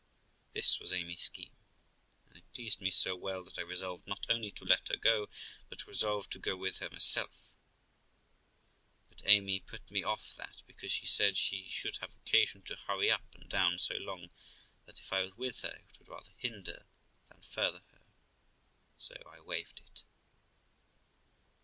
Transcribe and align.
This 0.53 0.79
was 0.79 0.91
Amy's 0.91 1.21
scheme, 1.21 1.55
and 2.27 2.35
it 2.35 2.51
pleased 2.53 2.81
me 2.81 2.89
so 2.89 3.15
well, 3.15 3.43
that 3.43 3.59
I 3.59 3.61
resolved 3.61 4.07
not 4.07 4.25
only 4.29 4.49
to 4.49 4.65
let 4.65 4.87
her 4.87 4.95
go, 4.97 5.27
but 5.69 5.85
was 5.85 6.01
resolved 6.01 6.31
to 6.31 6.39
go 6.39 6.57
with 6.57 6.79
her 6.79 6.89
myself; 6.89 7.51
but 9.11 9.21
Amy 9.25 9.59
put 9.59 9.91
me 9.91 10.01
off 10.03 10.27
of 10.27 10.37
that, 10.37 10.63
because, 10.65 10.91
she 10.91 11.05
said, 11.05 11.37
she 11.37 11.67
should 11.67 11.97
have 11.97 12.15
occasion 12.15 12.63
to 12.63 12.75
hurry 12.87 13.11
up 13.11 13.35
and 13.35 13.47
down 13.47 13.77
so 13.77 13.93
long 13.93 14.31
that 14.87 14.99
if 14.99 15.13
I 15.13 15.21
was 15.21 15.37
with 15.37 15.61
her 15.61 15.75
it 15.91 15.99
would 15.99 16.07
rather 16.09 16.31
hinder 16.35 16.87
than 17.29 17.43
further 17.43 17.83
her, 17.91 18.01
so 18.97 19.13
I 19.31 19.39
waived 19.41 19.81
it. 19.85 20.01